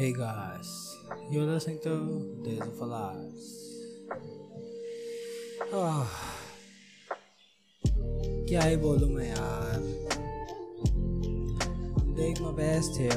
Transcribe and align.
Hey 0.00 0.14
guys, 0.14 0.96
you're 1.30 1.44
listening 1.44 1.78
to 1.80 1.90
Days 2.42 2.60
of 2.60 2.78
Lives. 2.90 3.48
आह, 5.74 6.12
क्या 8.48 8.62
ही 8.62 8.76
बोलूँ 8.76 9.08
मैं 9.08 9.26
यार 9.28 9.80
देख 12.16 12.40
माई 12.40 12.52
बेस्ट 12.52 13.00
है 13.00 13.08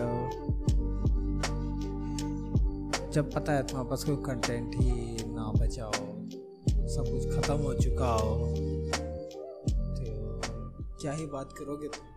जब 3.11 3.31
पता 3.35 3.53
है 3.53 3.63
तुम्हारे 3.67 3.89
पास 3.89 4.03
कोई 4.03 4.15
कंटेंट 4.15 4.75
ही 4.75 4.91
ना 5.27 5.51
बचा 5.59 5.85
हो 5.85 6.07
सब 6.87 7.11
कुछ 7.11 7.29
ख़त्म 7.35 7.57
हो 7.57 7.73
चुका 7.73 8.11
हो 8.13 8.53
तो 9.69 10.03
क्या 11.01 11.11
ही 11.11 11.25
बात 11.25 11.53
करोगे 11.59 11.87
तुम? 11.87 12.11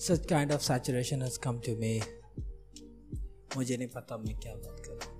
Such 0.00 0.26
kind 0.26 0.52
of 0.52 0.60
saturation 0.60 1.22
has 1.22 1.38
come 1.38 1.58
to 1.58 1.76
me 1.76 2.00
मुझे 3.56 3.76
नहीं 3.76 3.88
पता 3.88 4.16
मैं 4.16 4.34
क्या 4.40 4.54
बात 4.54 4.80
करूँ 4.86 5.18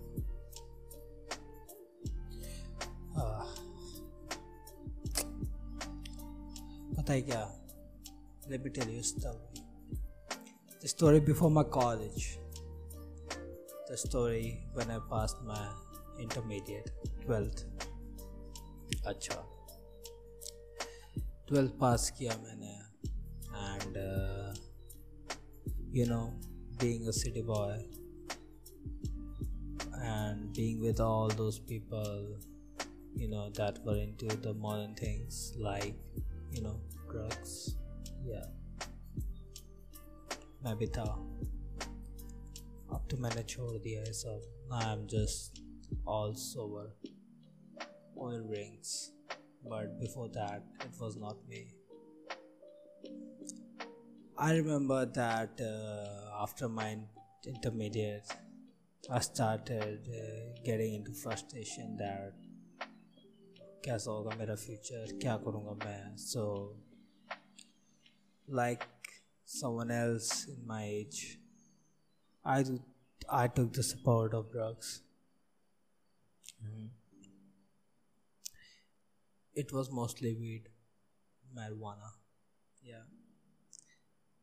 आह, 3.22 3.48
पता 6.96 7.12
है 7.12 7.22
क्या 7.30 7.42
let 8.52 8.64
me 8.66 8.70
tell 8.76 8.88
you 8.92 9.02
story 9.08 9.60
the 10.82 10.88
story 10.92 11.20
before 11.20 11.50
my 11.56 11.64
college 11.78 12.38
the 13.90 13.96
story 14.04 14.48
when 14.78 14.90
i 14.90 14.98
passed 15.12 15.42
my 15.50 15.62
intermediate 16.24 16.90
12th 17.26 17.64
अच्छा 19.06 19.38
12th 21.52 21.78
पास 21.80 22.10
किया 22.18 22.36
मैंने 22.46 22.78
uh, 23.96 24.54
you 25.92 26.06
know 26.06 26.32
being 26.78 27.08
a 27.08 27.12
city 27.12 27.42
boy 27.42 27.99
and 30.01 30.53
being 30.53 30.79
with 30.81 30.99
all 30.99 31.27
those 31.27 31.59
people 31.59 32.37
you 33.15 33.27
know 33.29 33.49
that 33.51 33.79
were 33.85 33.97
into 33.97 34.27
the 34.47 34.53
modern 34.53 34.93
things 34.95 35.53
like 35.57 35.95
you 36.51 36.61
know 36.61 36.77
drugs 37.11 37.55
yeah 38.25 38.45
मैं 40.65 40.75
भी 40.77 40.87
था 40.97 41.03
अब 42.95 43.07
तो 43.11 43.17
मैंने 43.23 43.43
छोड़ 43.43 43.77
दिया 43.81 44.01
है 44.03 44.13
सब 44.19 44.69
I 44.73 44.93
am 44.93 45.05
just 45.15 45.61
all 46.17 46.33
sober 46.43 46.93
oil 48.25 48.43
rings 48.51 48.91
but 49.71 49.97
before 49.99 50.27
that 50.37 50.85
it 50.85 51.01
was 51.01 51.17
not 51.23 51.41
me 51.49 51.65
I 54.37 54.53
remember 54.53 55.05
that 55.05 55.61
uh, 55.61 56.43
after 56.43 56.67
my 56.67 56.97
intermediate, 57.47 58.27
I 59.09 59.19
started 59.19 60.07
uh, 60.19 60.61
getting 60.63 60.95
into 60.99 61.13
frustration 61.23 61.95
that 61.97 62.43
कैसा 63.85 64.11
होगा 64.11 64.35
मेरा 64.37 64.55
फ्यूचर 64.61 65.11
क्या 65.21 65.35
करूँगा 65.45 65.73
मैं 65.85 66.15
सो 66.17 66.45
like 68.59 68.85
someone 69.55 69.91
else 69.97 70.29
in 70.53 70.65
my 70.71 70.81
age 70.83 71.19
I 72.53 72.57
I 73.41 73.47
took 73.59 73.73
the 73.79 73.85
support 73.91 74.37
of 74.39 74.51
drugs 74.55 74.93
Mhm. 76.65 76.89
it 79.63 79.71
was 79.77 79.91
mostly 80.01 80.33
weed 80.41 80.71
marijuana 81.59 82.09
yeah 82.91 83.05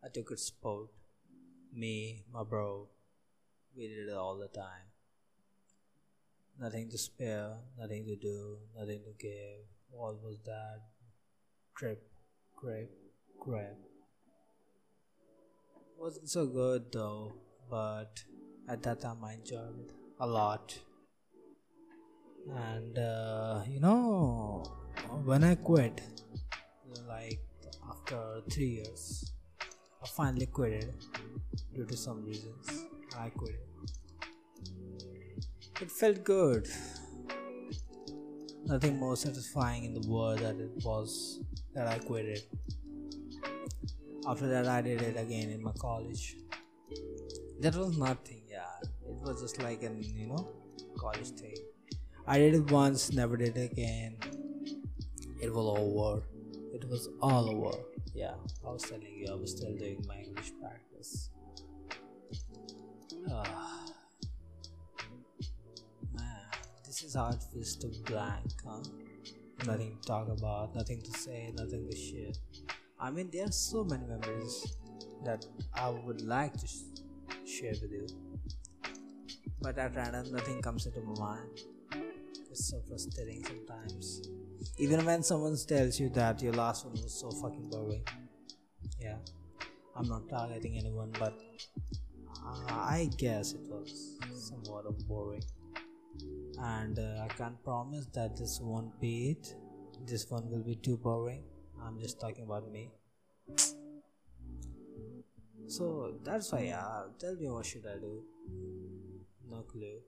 I 0.04 0.08
took 0.08 0.30
it 0.32 0.40
sport. 0.40 0.88
Me, 1.82 2.24
my 2.32 2.42
bro, 2.42 2.88
we 3.77 3.87
did 3.87 4.09
it 4.09 4.13
all 4.15 4.37
the 4.37 4.47
time. 4.47 4.89
Nothing 6.59 6.89
to 6.89 6.97
spare, 6.97 7.51
nothing 7.79 8.05
to 8.07 8.15
do, 8.15 8.57
nothing 8.75 9.01
to 9.05 9.13
give. 9.19 9.65
All 9.93 10.19
was 10.23 10.39
that 10.45 10.81
trip, 11.77 12.01
grip, 12.55 12.89
grab. 13.39 13.77
Wasn't 15.99 16.27
so 16.29 16.47
good 16.47 16.91
though, 16.91 17.35
but 17.69 18.23
at 18.67 18.81
that 18.83 19.01
time 19.01 19.23
I 19.23 19.33
enjoyed 19.33 19.79
it 19.79 19.91
a 20.19 20.25
lot. 20.25 20.77
And 22.55 22.97
uh, 22.97 23.61
you 23.69 23.79
know, 23.79 24.63
when 25.23 25.43
I 25.43 25.53
quit, 25.55 26.01
like 27.07 27.39
after 27.87 28.41
three 28.49 28.81
years, 28.81 29.31
I 29.61 30.07
finally 30.07 30.47
quit 30.47 30.73
it 30.73 30.95
due 31.75 31.85
to 31.85 31.95
some 31.95 32.25
reasons. 32.25 32.87
I 33.17 33.29
quit 33.29 33.55
it. 33.55 33.67
It 35.81 35.91
felt 35.91 36.23
good. 36.23 36.67
Nothing 38.65 38.97
more 38.97 39.15
satisfying 39.15 39.85
in 39.85 39.93
the 39.93 40.07
world 40.07 40.39
that 40.39 40.55
it 40.59 40.71
was 40.83 41.39
that 41.73 41.87
I 41.87 41.99
quit 41.99 42.25
it. 42.25 42.43
After 44.27 44.47
that, 44.47 44.67
I 44.67 44.81
did 44.81 45.01
it 45.01 45.17
again 45.17 45.49
in 45.51 45.63
my 45.63 45.71
college. 45.79 46.35
That 47.61 47.75
was 47.75 47.97
nothing, 47.97 48.41
yeah. 48.49 48.65
It 49.07 49.15
was 49.21 49.41
just 49.41 49.61
like 49.61 49.83
an, 49.83 50.03
you 50.03 50.27
know, 50.27 50.49
college 50.97 51.29
thing. 51.29 51.55
I 52.27 52.39
did 52.39 52.55
it 52.55 52.71
once, 52.71 53.13
never 53.13 53.37
did 53.37 53.55
it 53.55 53.71
again. 53.71 54.17
It 55.41 55.53
was 55.53 55.79
over. 55.79 56.23
It 56.73 56.83
was 56.89 57.09
all 57.21 57.49
over. 57.49 57.77
Yeah, 58.13 58.33
I 58.65 58.71
was 58.71 58.83
telling 58.83 59.13
you, 59.15 59.27
I 59.31 59.35
was 59.35 59.51
still 59.51 59.75
doing 59.75 60.03
my 60.07 60.17
English 60.17 60.51
practice. 60.59 61.29
Ah. 63.29 63.85
man, 66.13 66.45
this 66.85 67.03
is 67.03 67.15
it 67.15 67.43
feels 67.51 67.75
to 67.77 67.87
blank, 68.05 68.51
huh? 68.65 68.81
Nothing 69.65 69.97
to 70.01 70.07
talk 70.07 70.27
about, 70.29 70.75
nothing 70.75 71.01
to 71.01 71.11
say, 71.11 71.51
nothing 71.55 71.89
to 71.89 71.95
share. 71.95 72.31
I 72.99 73.11
mean, 73.11 73.29
there 73.31 73.45
are 73.45 73.51
so 73.51 73.83
many 73.83 74.05
memories 74.05 74.77
that 75.25 75.45
I 75.73 75.89
would 75.89 76.21
like 76.21 76.53
to 76.57 76.67
sh- 76.67 77.03
share 77.45 77.73
with 77.81 77.91
you, 77.91 78.07
but 79.61 79.77
at 79.77 79.95
random, 79.95 80.31
nothing 80.31 80.61
comes 80.61 80.85
into 80.85 81.01
my 81.01 81.19
mind. 81.19 81.59
It's 82.49 82.69
so 82.69 82.81
frustrating 82.87 83.43
sometimes. 83.43 84.21
Even 84.77 85.05
when 85.05 85.23
someone 85.23 85.57
tells 85.67 85.99
you 85.99 86.09
that 86.09 86.41
your 86.41 86.53
last 86.53 86.85
one 86.85 86.93
was 86.93 87.13
so 87.19 87.29
fucking 87.31 87.69
boring. 87.69 88.03
Yeah, 88.99 89.17
I'm 89.95 90.07
not 90.07 90.29
targeting 90.29 90.77
anyone, 90.77 91.11
but 91.19 91.33
I 92.69 93.09
guess 93.17 93.53
it 93.53 93.67
was 93.69 94.17
somewhat 94.35 94.85
boring. 95.07 95.43
And 96.59 96.97
uh, 96.97 97.23
I 97.23 97.27
can't 97.27 97.61
promise 97.63 98.07
that 98.13 98.35
this 98.37 98.59
won't 98.61 98.99
be 98.99 99.31
it. 99.31 99.55
This 100.05 100.29
one 100.29 100.49
will 100.49 100.63
be 100.63 100.75
too 100.75 100.97
boring. 100.97 101.43
I'm 101.83 101.99
just 101.99 102.19
talking 102.19 102.43
about 102.43 102.71
me. 102.71 102.89
So 105.67 106.15
that's 106.23 106.51
why, 106.51 106.61
yeah, 106.61 107.03
tell 107.19 107.35
me 107.35 107.49
what 107.49 107.65
should 107.65 107.85
I 107.85 107.99
do? 107.99 108.23
No 109.49 109.61
clue. 109.61 109.99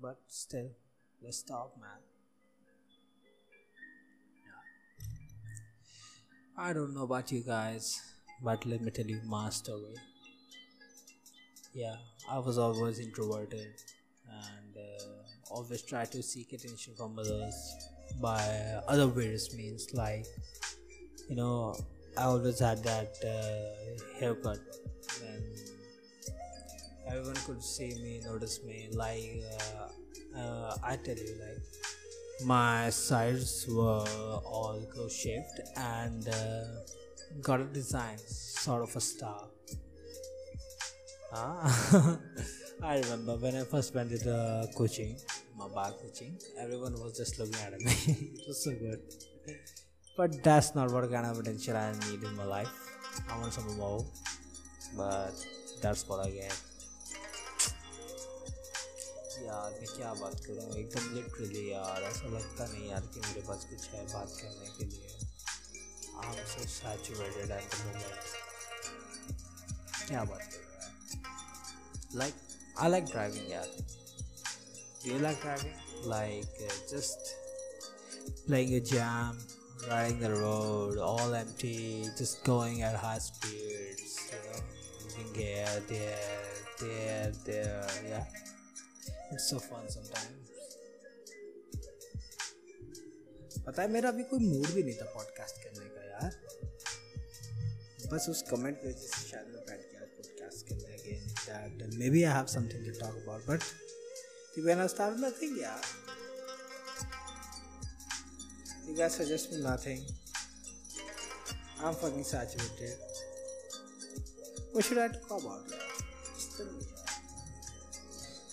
But 0.00 0.18
still, 0.26 0.70
let's 1.22 1.42
talk, 1.42 1.72
man. 1.80 2.00
I 6.58 6.72
don't 6.72 6.94
know 6.94 7.04
about 7.04 7.30
you 7.30 7.40
guys, 7.40 8.00
but 8.42 8.66
let 8.66 8.80
me 8.80 8.90
tell 8.90 9.06
you 9.06 9.20
my 9.24 9.50
story. 9.50 9.94
Yeah, 11.76 11.96
I 12.30 12.38
was 12.38 12.56
always 12.56 13.00
introverted 13.00 13.74
and 14.30 14.76
uh, 14.78 15.50
always 15.50 15.82
tried 15.82 16.10
to 16.12 16.22
seek 16.22 16.54
attention 16.54 16.94
from 16.96 17.18
others 17.18 17.76
by 18.18 18.40
other 18.88 19.06
various 19.08 19.54
means, 19.54 19.92
like 19.92 20.24
you 21.28 21.36
know, 21.36 21.76
I 22.16 22.22
always 22.22 22.60
had 22.60 22.82
that 22.84 23.12
uh, 23.22 24.18
haircut, 24.18 24.58
and 25.22 25.44
everyone 27.06 27.36
could 27.44 27.62
see 27.62 27.94
me, 28.02 28.22
notice 28.24 28.64
me. 28.64 28.88
Like 28.92 29.42
uh, 29.60 30.38
uh, 30.38 30.76
I 30.82 30.96
tell 30.96 31.14
you, 31.14 31.34
like 31.44 31.62
my 32.46 32.88
sides 32.88 33.66
were 33.68 34.40
all 34.46 34.80
shaved 35.10 35.60
and 35.76 36.26
uh, 36.26 36.64
got 37.42 37.60
a 37.60 37.64
design 37.64 38.16
sort 38.16 38.82
of 38.82 38.96
a 38.96 39.00
star. 39.00 39.42
I 41.32 43.00
remember 43.02 43.34
when 43.36 43.56
i 43.56 43.64
first 43.64 43.94
went 43.94 44.10
to 44.10 44.18
the 44.18 44.68
coaching 44.76 45.16
my 45.56 45.66
bar 45.68 45.90
coaching 46.02 46.38
everyone 46.60 46.92
was 47.02 47.16
just 47.18 47.38
looking 47.40 47.60
at 47.66 47.72
me 47.80 47.94
it 48.38 48.46
was 48.46 48.62
so 48.62 48.70
good 48.70 49.00
but 50.16 50.30
that's 50.44 50.74
not 50.76 50.90
what 50.90 51.10
kind 51.10 51.26
of 51.26 51.38
attention 51.40 51.74
i 51.74 51.90
need 52.06 52.22
in 52.22 52.36
my 52.36 52.44
life 52.44 52.70
i 53.30 53.38
want 53.40 53.52
some 53.52 53.76
more 53.76 54.04
but 54.96 55.34
that's 55.82 56.08
what 56.08 56.24
i 56.26 56.30
get 56.30 56.56
यार 59.46 59.70
मैं 59.70 59.86
क्या 59.96 60.12
बात 60.20 60.40
करूँ 60.44 60.76
एकदम 60.78 61.04
literally 61.14 61.64
यार 61.72 62.02
ऐसा 62.02 62.28
लगता 62.34 62.66
नहीं 62.72 62.88
यार 62.90 63.04
कि 63.14 63.20
मेरे 63.20 63.42
पास 63.48 63.60
कुछ 63.70 63.82
है 63.94 64.02
बात 64.12 64.30
करने 64.40 64.68
के 64.78 64.84
लिए 64.92 65.10
I 66.24 66.36
am 66.36 66.44
so 66.52 66.66
saturated 66.74 67.50
at 67.58 67.66
the 67.72 67.76
moment 67.86 68.22
क्या 70.08 70.24
बात 70.24 70.42
कर 70.52 70.58
है 70.58 70.65
like 72.16 72.34
I 72.78 72.88
like 72.88 73.10
driving. 73.10 73.44
Yeah. 73.48 73.64
Do 75.02 75.10
you 75.10 75.18
like 75.18 75.40
driving? 75.42 75.72
Like 76.04 76.48
uh, 76.64 76.72
just 76.90 77.36
playing 78.46 78.74
a 78.74 78.80
jam, 78.80 79.38
riding 79.88 80.20
the 80.20 80.32
road, 80.32 80.98
all 80.98 81.34
empty, 81.34 82.08
just 82.16 82.44
going 82.44 82.82
at 82.82 82.96
high 82.96 83.18
speeds. 83.18 84.32
You 84.32 84.40
know, 84.44 84.60
moving 85.04 85.34
here, 85.34 85.82
there, 85.88 86.52
there, 86.80 87.32
there. 87.44 87.86
Yeah. 88.08 88.24
It's 89.32 89.50
so 89.50 89.58
fun 89.58 89.84
sometimes. 89.88 90.46
पता 93.66 93.82
है 93.82 93.88
मेरा 93.90 94.08
अभी 94.08 94.22
कोई 94.30 94.38
mood 94.38 94.66
भी 94.74 94.82
नहीं 94.82 94.94
था 94.94 95.04
podcast 95.14 95.56
करने 95.62 95.88
का 95.94 96.02
यार 96.08 96.34
बस 98.12 98.26
उस 98.30 98.42
कमेंट 98.50 98.76
की 98.82 98.88
वजह 98.88 99.06
से 99.06 99.28
शायद 99.28 99.55
that 101.95 101.95
may 101.99 102.09
B 102.09 102.23
I 102.23 102.33
have 102.33 102.45
something 102.53 102.85
to 102.85 102.99
talk 102.99 103.15
about 103.23 103.47
but 103.49 103.63
when 104.57 104.79
I 104.83 104.87
started 104.87 105.19
nothing 105.19 105.51
yeah 105.57 105.77
you 108.87 108.95
guys 108.97 109.13
suggest 109.19 109.53
me 109.53 109.59
nothing 109.65 110.01
I'm 111.83 111.95
fucking 112.01 112.25
saturated 112.31 112.97
what 114.73 114.85
should 114.85 114.97
I 114.97 115.07
talk 115.07 115.31
about 115.37 115.71
Still, 116.37 116.67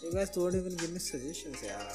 you 0.05 0.13
guys 0.13 0.31
don't 0.31 0.55
even 0.61 0.77
give 0.77 0.93
me 0.93 1.03
suggestions 1.09 1.65
यार 1.65 1.93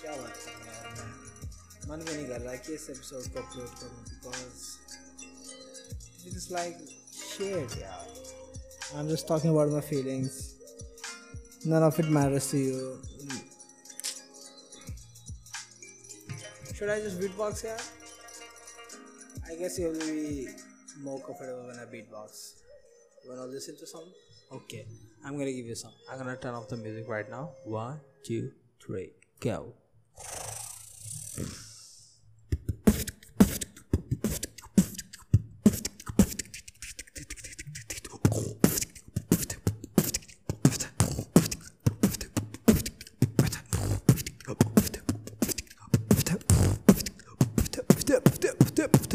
क्या 0.00 0.16
बात 0.16 0.36
है 0.46 0.54
यार 0.66 0.88
मैं 0.96 1.90
मन 1.90 2.04
भी 2.04 2.12
नहीं 2.16 2.26
कर 2.26 2.40
रहा 2.40 2.54
कि 2.66 2.74
इस 2.74 2.90
एपिसोड 2.90 3.32
को 3.32 3.40
अपलोड 3.40 3.78
करूँ 3.80 4.04
because 4.10 4.68
It 6.26 6.34
is 6.34 6.50
like 6.50 6.76
shit, 7.10 7.76
yeah. 7.78 8.33
I'm 8.95 9.09
just 9.09 9.27
talking 9.27 9.51
about 9.51 9.69
my 9.69 9.81
feelings. 9.81 10.55
None 11.65 11.83
of 11.83 11.99
it 11.99 12.09
matters 12.09 12.49
to 12.51 12.57
you. 12.57 13.01
Should 16.73 16.89
I 16.89 16.99
just 16.99 17.19
beatbox 17.19 17.61
here? 17.61 17.77
I 19.49 19.55
guess 19.55 19.77
you'll 19.79 19.99
be 19.99 20.47
more 21.01 21.19
comfortable 21.19 21.67
when 21.67 21.77
I 21.77 21.85
beatbox. 21.85 22.61
You 23.23 23.31
wanna 23.31 23.47
listen 23.47 23.75
to 23.77 23.85
some? 23.85 24.05
Okay, 24.51 24.85
I'm 25.25 25.37
gonna 25.37 25.51
give 25.51 25.65
you 25.65 25.75
some. 25.75 25.91
I'm 26.09 26.17
gonna 26.17 26.37
turn 26.37 26.53
off 26.53 26.69
the 26.69 26.77
music 26.77 27.09
right 27.09 27.29
now. 27.29 27.51
One, 27.65 27.99
two, 28.23 28.51
three, 28.79 29.11
go. 29.41 29.73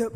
up, 0.03 0.13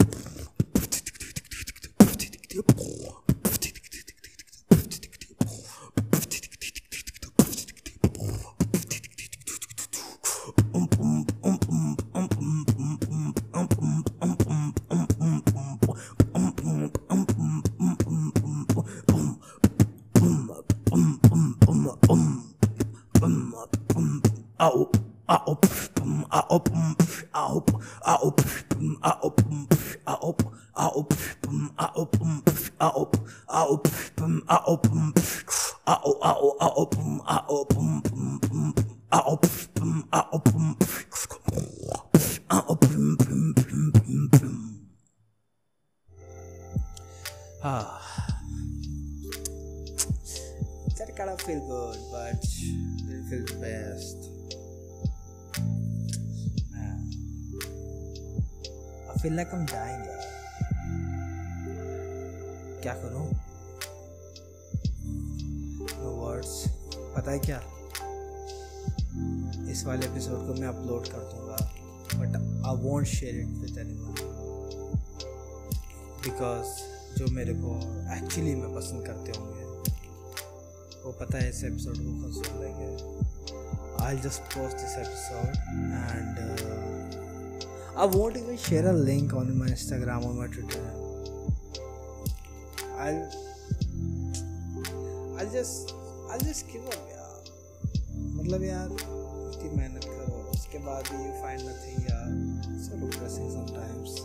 up, 27.35 27.71
up, 28.05 28.41
up, 29.03 29.25
up, 29.25 29.44
Ah. 47.67 47.99
That 50.99 51.17
kind 51.17 51.31
of 51.31 51.41
feel 51.41 51.61
good, 51.67 51.99
but 52.13 52.45
it 52.45 53.25
feels 53.31 53.53
best. 53.53 54.29
Man. 56.71 57.11
I 59.09 59.19
feel 59.23 59.33
like 59.33 59.51
I'm 59.55 59.65
dying 59.65 60.03
क्या 62.85 62.95
करूँ? 62.95 63.29
No 66.03 66.11
words 66.11 66.65
पता 67.17 67.31
है 67.31 67.39
क्या? 67.39 67.57
इस 69.71 69.85
वाले 69.87 70.07
episode 70.07 70.47
को 70.47 70.55
मैं 70.61 70.69
upload 70.69 71.09
कर 71.09 71.19
दूँगा 71.19 71.57
but 72.15 72.37
I 72.67 72.85
want 72.85 73.07
share 73.07 73.37
it 73.37 73.47
with 73.47 73.79
anyone 73.79 74.15
because 76.23 76.67
जो 77.19 77.33
मेरे 77.33 77.55
को 77.55 77.79
एक्चुअली 78.17 78.55
में 78.55 78.75
पसंद 78.75 79.07
करते 79.07 79.41
होंगे, 79.41 79.65
वो 81.05 81.13
पता 81.13 81.39
है 81.39 81.51
इस 81.51 81.65
एपिसोड 81.65 81.95
को 81.95 82.23
खुद 82.23 82.45
सुन 82.45 82.61
लेंगे। 82.61 84.05
I 84.05 84.17
just 84.17 84.41
post 84.41 84.77
this 84.77 84.97
episode 84.97 85.57
and 86.13 86.39
I 87.99 88.09
want 88.09 88.37
even 88.37 88.57
share 88.57 88.87
a 88.87 88.93
link 88.93 89.35
on 89.35 89.53
my 89.53 89.71
Instagram 89.71 90.25
और 90.25 90.33
my 90.33 90.49
Twitter 90.49 91.04
I 93.06 93.16
I 95.40 95.50
just 95.58 95.94
I 96.32 96.40
just 96.46 96.72
give 96.72 96.86
up 96.86 97.10
यार 97.12 97.52
मतलब 98.40 98.64
यार 98.64 98.92
इतनी 98.92 99.70
मेहनत 99.78 100.06
करो 100.06 100.42
उसके 100.54 100.78
बाद 100.88 101.12
भी 101.12 101.24
यू 101.26 101.32
फाइंड 101.42 101.62
नथिंग 101.70 102.10
यार 102.10 102.28
सो 102.88 103.00
depressing 103.06 103.52
sometimes 103.58 104.18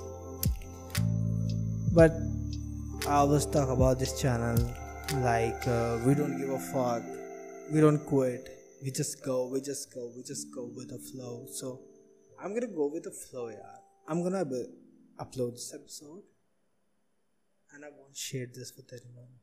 but 1.99 2.23
I 3.07 3.17
always 3.17 3.45
talk 3.45 3.69
about 3.69 3.99
this 3.99 4.19
channel 4.19 4.57
like 5.23 5.67
uh, 5.69 5.99
we 6.07 6.15
don't 6.15 6.39
give 6.39 6.49
a 6.49 6.59
fuck, 6.59 7.03
we 7.71 7.81
don't 7.81 7.99
quit, 7.99 8.49
we 8.83 8.91
just 8.91 9.23
go, 9.23 9.47
we 9.47 9.61
just 9.61 9.93
go, 9.93 10.11
we 10.17 10.23
just 10.23 10.51
go 10.55 10.71
with 10.75 10.89
the 10.89 10.99
flow. 10.99 11.45
So 11.53 11.81
I'm 12.41 12.55
gonna 12.55 12.67
go 12.67 12.87
with 12.87 13.05
the 13.05 13.11
flow, 13.11 13.49
yeah. 13.49 13.77
I'm 14.09 14.23
gonna 14.23 14.45
be, 14.45 14.65
upload 15.21 15.53
this 15.53 15.75
episode 15.75 16.23
and 17.80 17.86
I 17.86 17.98
won't 17.98 18.16
share 18.16 18.46
this 18.54 18.74
with 18.76 18.92
anyone. 18.92 19.40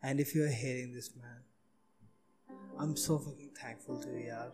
And 0.00 0.20
if 0.20 0.32
you're 0.32 0.48
hearing 0.48 0.94
this, 0.94 1.10
man, 1.16 1.42
I'm 2.78 2.96
so 2.96 3.18
fucking 3.18 3.50
thankful 3.60 4.00
to 4.00 4.08
you, 4.10 4.26
yeah. 4.28 4.46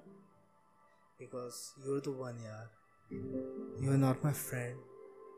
Because 1.19 1.75
you're 1.85 2.01
the 2.01 2.13
one, 2.13 2.39
yeah. 2.43 3.19
You're 3.79 3.99
not 3.99 4.25
my 4.25 4.33
friend, 4.33 4.79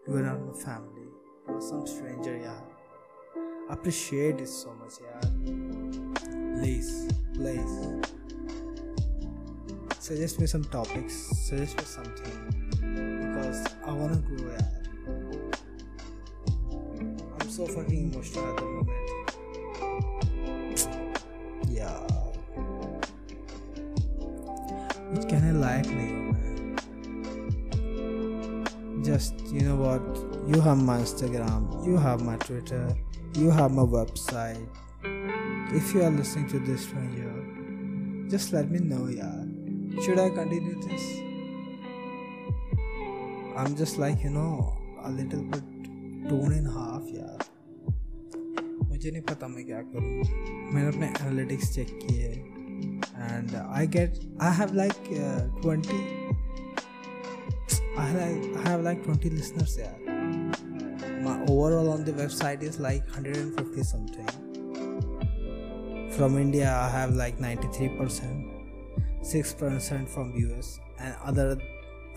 you're 0.07 0.23
not 0.23 0.41
my 0.47 0.53
family 0.53 1.09
You 1.49 1.57
are 1.57 1.61
some 1.61 1.88
stranger, 1.88 2.37
yeah. 2.37 2.61
Appreciate 3.69 4.41
it 4.41 4.49
so 4.49 4.73
much, 4.75 4.93
yeah. 5.03 5.21
Please, 6.61 7.09
please. 7.35 7.75
Suggest 9.99 10.38
me 10.38 10.47
some 10.47 10.64
topics, 10.64 11.14
suggest 11.49 11.79
me 11.79 11.85
something. 11.85 12.37
Because 13.26 13.67
I 13.85 13.93
wanna 13.93 14.19
grow, 14.19 14.53
yeah. 14.53 14.74
So 17.54 17.62
fucking 17.68 18.12
emotional 18.12 18.50
at 18.50 18.56
the 18.56 18.64
moment. 18.64 18.90
Yeah. 21.68 22.00
What 25.12 25.28
can 25.28 25.44
I 25.44 25.52
like, 25.52 25.87
man? 25.87 26.75
Just, 29.04 29.38
you 29.52 29.61
know 29.61 29.76
what? 29.76 30.02
You 30.49 30.61
have 30.62 30.82
my 30.82 30.99
Instagram, 30.99 31.87
you 31.87 31.96
have 31.96 32.23
my 32.23 32.37
Twitter, 32.38 32.92
you 33.37 33.50
have 33.50 33.70
my 33.70 33.84
website. 33.84 34.66
If 35.73 35.94
you 35.94 36.02
are 36.02 36.11
listening 36.11 36.49
to 36.49 36.58
this 36.58 36.82
stranger, 36.82 37.32
just 38.28 38.52
let 38.52 38.68
me 38.68 38.80
know, 38.80 39.06
yeah. 39.06 39.44
Should 40.02 40.18
I 40.18 40.28
continue 40.30 40.75
this? 40.82 41.02
I'm 43.56 43.76
just 43.76 43.99
like, 43.99 44.25
you 44.25 44.30
know, 44.30 44.76
a 45.04 45.08
little 45.08 45.44
bit 45.44 45.62
torn 46.28 46.52
in 46.52 46.66
half, 46.66 47.02
यार 47.14 47.34
मुझे 49.03 49.12
नहीं 49.12 49.22
पता 49.29 49.48
मैं 49.48 49.65
क्या 49.65 49.82
करूँ 49.91 50.72
मैंने 50.74 50.88
अपने 50.88 51.08
analytics 51.08 51.74
check 51.75 51.98
किए 52.03 52.29
and 52.29 53.56
I 53.56 53.88
get 53.98 54.20
I 54.41 54.56
have 54.58 54.74
like 54.82 55.03
twenty 55.62 56.01
I 58.00 58.03
have, 58.10 58.44
I 58.58 58.62
have 58.65 58.84
like 58.84 59.01
20 59.06 59.29
listeners 59.32 59.74
there. 59.79 59.98
My 61.25 61.34
overall 61.53 61.89
on 61.96 62.06
the 62.10 62.13
website 62.20 62.63
is 62.70 62.79
like 62.86 63.18
150 63.18 63.84
something. 63.89 64.29
from 66.20 66.38
India 66.38 66.70
I 66.70 66.89
have 66.89 67.15
like 67.15 67.38
93%, 67.39 67.96
6% 69.24 70.10
from 70.10 70.34
US, 70.36 70.79
and 71.00 71.15
other 71.24 71.58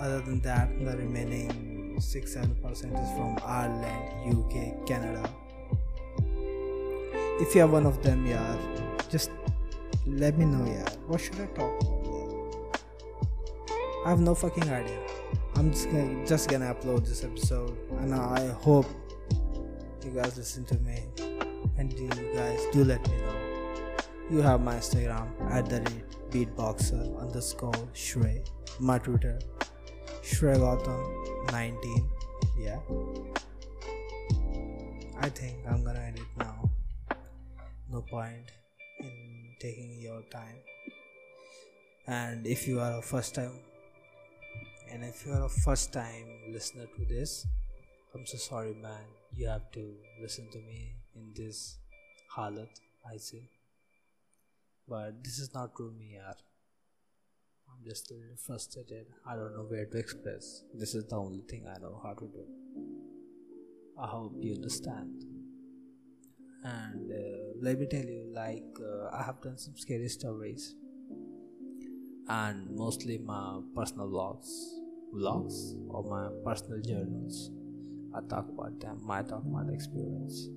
other 0.00 0.20
than 0.22 0.40
that 0.40 0.70
the 0.84 0.96
remaining 0.96 2.00
6 2.00 2.34
7% 2.34 3.02
is 3.02 3.10
from 3.16 3.38
Ireland, 3.44 4.02
UK, 4.26 4.84
Canada. 4.88 5.22
If 7.39 7.53
you 7.55 7.61
are 7.61 7.67
one 7.67 7.85
of 7.85 8.01
them, 8.01 8.25
yeah, 8.25 8.57
just 9.09 9.29
let 10.05 10.37
me 10.37 10.45
know, 10.45 10.65
yeah. 10.65 10.89
What 11.05 11.21
should 11.21 11.39
I 11.39 11.45
talk 11.47 11.81
about? 11.81 12.81
I 14.05 14.09
have 14.09 14.19
no 14.19 14.33
fucking 14.33 14.69
idea. 14.69 14.99
I'm 15.55 15.71
just 15.71 15.85
gonna 15.91 16.25
just 16.25 16.49
gonna 16.49 16.73
upload 16.73 17.05
this 17.05 17.23
episode, 17.23 17.77
and 17.99 18.15
I 18.15 18.47
hope 18.47 18.85
you 20.03 20.11
guys 20.11 20.37
listen 20.37 20.65
to 20.65 20.75
me, 20.79 21.03
and 21.77 21.93
you 21.93 22.09
guys 22.33 22.59
do 22.71 22.83
let 22.83 23.07
me 23.09 23.17
know. 23.17 23.35
You 24.29 24.41
have 24.41 24.61
my 24.61 24.75
Instagram 24.75 25.29
at 25.51 25.69
the 25.69 25.81
rate 25.81 26.05
beatboxer 26.31 27.19
underscore 27.21 27.71
Shrey, 27.93 28.45
my 28.79 28.97
Twitter 28.97 29.39
Shregotham 30.23 31.51
19. 31.51 32.09
Yeah, 32.57 32.79
I 35.19 35.29
think 35.29 35.57
I'm 35.69 35.83
gonna 35.83 35.99
end 35.99 36.17
it 36.17 36.25
now. 36.37 36.56
No 37.89 38.01
point 38.01 38.51
in 38.99 39.55
taking 39.59 40.01
your 40.01 40.21
time. 40.23 40.57
And 42.05 42.45
if 42.45 42.67
you 42.67 42.79
are 42.79 42.99
a 42.99 43.01
first 43.01 43.35
time 43.35 43.51
and 44.91 45.03
if 45.03 45.25
you 45.25 45.33
are 45.33 45.45
a 45.45 45.49
first 45.49 45.93
time 45.93 46.27
listener 46.51 46.85
to 46.95 47.05
this, 47.05 47.45
I'm 48.13 48.25
so 48.25 48.37
sorry, 48.37 48.73
man. 48.73 49.05
You 49.33 49.47
have 49.47 49.69
to 49.71 49.93
listen 50.21 50.49
to 50.51 50.57
me 50.59 50.95
in 51.15 51.33
this 51.35 51.77
halat, 52.35 52.69
I 53.05 53.17
say. 53.17 53.49
But 54.87 55.23
this 55.23 55.39
is 55.39 55.53
not 55.53 55.75
true, 55.75 55.91
me, 55.91 56.17
yaar. 56.17 56.35
I'm 57.69 57.83
just 57.85 58.09
a 58.11 58.13
little 58.13 58.37
frustrated. 58.37 59.07
I 59.25 59.35
don't 59.35 59.55
know 59.55 59.65
where 59.67 59.85
to 59.85 59.97
express. 59.97 60.63
This 60.73 60.95
is 60.95 61.05
the 61.05 61.17
only 61.17 61.41
thing 61.41 61.67
I 61.67 61.79
know 61.79 61.99
how 62.01 62.13
to 62.13 62.25
do. 62.25 62.45
I 64.01 64.07
hope 64.07 64.33
you 64.39 64.55
understand. 64.55 65.36
And 66.63 67.11
uh, 67.11 67.53
let 67.61 67.79
me 67.79 67.85
tell 67.87 68.03
you, 68.03 68.31
like, 68.33 68.65
uh, 68.81 69.15
I 69.15 69.23
have 69.23 69.41
done 69.41 69.57
some 69.57 69.77
scary 69.77 70.09
stories. 70.09 70.75
And 72.27 72.75
mostly 72.75 73.19
my 73.19 73.61
personal 73.73 74.07
vlogs 74.09 74.77
vlogs 75.13 75.73
or 75.89 76.03
my 76.03 76.29
personal 76.43 76.81
journals. 76.81 77.51
I 78.13 78.19
talk 78.27 78.47
about 78.49 78.79
them 78.79 78.99
my 79.03 79.21
talk 79.21 79.43
about 79.45 79.71
experience. 79.73 80.47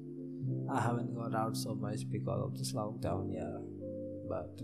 I 0.70 0.80
haven't 0.80 1.14
got 1.14 1.34
out 1.34 1.56
so 1.56 1.74
much 1.74 2.08
because 2.10 2.42
of 2.44 2.58
this 2.58 2.72
lockdown 2.72 3.32
yeah. 3.32 3.58
But 4.28 4.60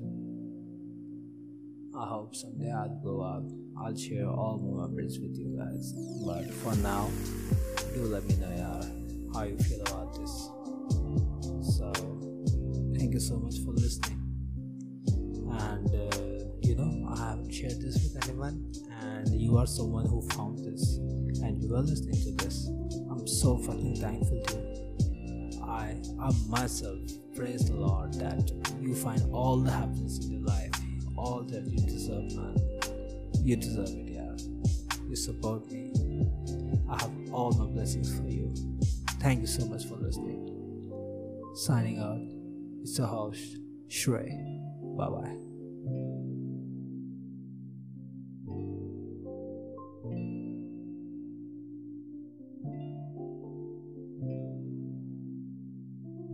i 1.98 2.06
hope 2.06 2.36
someday 2.36 2.70
i'll 2.70 3.00
go 3.02 3.24
out. 3.24 3.50
I'll 3.78 3.96
share 3.96 4.28
all 4.28 4.58
my 4.58 4.86
memories 4.86 5.18
with 5.18 5.36
you 5.36 5.56
guys. 5.58 5.92
But 6.26 6.52
for 6.52 6.74
now 6.76 7.10
do 7.94 8.02
let 8.04 8.24
me 8.24 8.36
know 8.36 8.52
yeah, 8.54 9.34
how 9.34 9.44
you 9.44 9.58
feel 9.58 9.85
you 13.16 13.20
so 13.20 13.38
much 13.38 13.60
for 13.64 13.70
listening. 13.70 14.20
And 15.50 15.88
uh, 15.88 16.44
you 16.60 16.74
know 16.74 17.08
i 17.10 17.18
haven't 17.18 17.50
shared 17.50 17.80
this 17.80 17.94
with 18.02 18.22
anyone 18.24 18.70
and 19.00 19.28
you 19.40 19.56
are 19.56 19.66
someone 19.66 20.04
who 20.04 20.20
found 20.32 20.58
this 20.58 20.96
and 21.42 21.62
you 21.62 21.74
are 21.74 21.80
listening 21.80 22.20
to 22.24 22.44
this. 22.44 22.66
I'm 23.10 23.26
so 23.26 23.56
fucking 23.56 23.96
thankful 23.96 24.42
to 24.48 24.56
you. 24.58 25.62
I 25.64 25.96
i 26.20 26.30
myself 26.46 26.98
praise 27.34 27.64
the 27.64 27.76
lord 27.76 28.12
that 28.14 28.52
you 28.82 28.94
find 28.94 29.22
all 29.32 29.56
the 29.56 29.70
happiness 29.70 30.18
in 30.26 30.32
your 30.32 30.42
life 30.42 30.74
all 31.16 31.42
that 31.44 31.64
you 31.66 31.78
deserve 31.86 32.30
man. 32.34 32.56
You 33.42 33.56
deserve 33.56 33.88
it 33.88 34.10
yeah. 34.12 34.36
You 35.08 35.16
support 35.16 35.66
me. 35.72 35.90
I 36.90 37.00
have 37.00 37.12
all 37.32 37.50
my 37.52 37.64
blessings 37.64 38.14
for 38.14 38.28
you. 38.28 38.52
Thank 39.20 39.40
you 39.40 39.46
so 39.46 39.64
much 39.64 39.86
for 39.86 39.94
listening. 39.96 40.42
Signing 41.54 41.98
out 41.98 42.35
it's 42.88 43.00
a 43.00 43.06
host 43.06 43.58
shrey 43.88 44.30
bye 44.96 45.08
bye 45.08 45.45